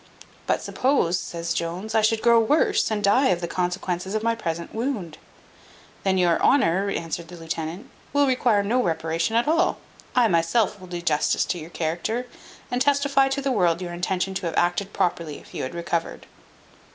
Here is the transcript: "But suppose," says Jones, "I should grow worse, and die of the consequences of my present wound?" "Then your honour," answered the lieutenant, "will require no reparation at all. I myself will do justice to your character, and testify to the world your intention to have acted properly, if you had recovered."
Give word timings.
"But 0.47 0.63
suppose," 0.63 1.19
says 1.19 1.53
Jones, 1.53 1.93
"I 1.93 2.01
should 2.01 2.23
grow 2.23 2.39
worse, 2.39 2.89
and 2.89 3.03
die 3.03 3.27
of 3.27 3.39
the 3.39 3.47
consequences 3.47 4.15
of 4.15 4.23
my 4.23 4.33
present 4.33 4.73
wound?" 4.73 5.19
"Then 6.03 6.17
your 6.17 6.41
honour," 6.41 6.89
answered 6.89 7.27
the 7.27 7.35
lieutenant, 7.37 7.87
"will 8.11 8.25
require 8.25 8.63
no 8.63 8.81
reparation 8.81 9.35
at 9.35 9.47
all. 9.47 9.77
I 10.15 10.27
myself 10.27 10.79
will 10.79 10.87
do 10.87 11.01
justice 11.01 11.45
to 11.45 11.59
your 11.59 11.69
character, 11.69 12.25
and 12.71 12.81
testify 12.81 13.27
to 13.29 13.43
the 13.43 13.51
world 13.51 13.79
your 13.79 13.93
intention 13.93 14.33
to 14.33 14.47
have 14.47 14.55
acted 14.57 14.91
properly, 14.91 15.37
if 15.37 15.53
you 15.53 15.61
had 15.61 15.75
recovered." 15.75 16.25